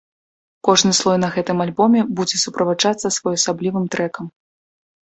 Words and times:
Кожны 0.67 0.93
слой 0.99 1.17
на 1.25 1.29
гэтым 1.35 1.57
альбоме 1.67 2.01
будзе 2.21 2.35
суправаджацца 2.47 3.15
своеасаблівым 3.21 3.85
трэкам. 3.95 4.25